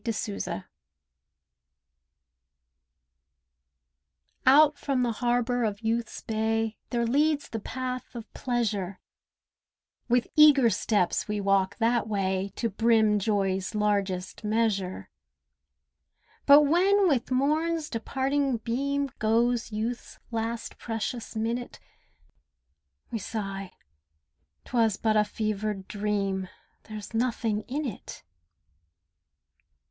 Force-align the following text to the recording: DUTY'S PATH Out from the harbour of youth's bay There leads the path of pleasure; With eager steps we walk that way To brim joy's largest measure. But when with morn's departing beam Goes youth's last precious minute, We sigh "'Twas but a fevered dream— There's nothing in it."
DUTY'S 0.03 0.45
PATH 0.45 0.63
Out 4.47 4.75
from 4.79 5.03
the 5.03 5.11
harbour 5.11 5.63
of 5.63 5.81
youth's 5.81 6.21
bay 6.23 6.75
There 6.89 7.05
leads 7.05 7.47
the 7.49 7.59
path 7.59 8.15
of 8.15 8.33
pleasure; 8.33 8.99
With 10.09 10.29
eager 10.35 10.71
steps 10.71 11.27
we 11.27 11.39
walk 11.39 11.77
that 11.77 12.07
way 12.07 12.51
To 12.55 12.67
brim 12.67 13.19
joy's 13.19 13.75
largest 13.75 14.43
measure. 14.43 15.11
But 16.47 16.61
when 16.63 17.07
with 17.07 17.29
morn's 17.29 17.87
departing 17.87 18.57
beam 18.57 19.11
Goes 19.19 19.71
youth's 19.71 20.17
last 20.31 20.79
precious 20.79 21.35
minute, 21.35 21.79
We 23.11 23.19
sigh 23.19 23.73
"'Twas 24.65 24.97
but 24.97 25.15
a 25.15 25.23
fevered 25.23 25.87
dream— 25.87 26.49
There's 26.85 27.13
nothing 27.13 27.61
in 27.67 27.85
it." 27.85 28.23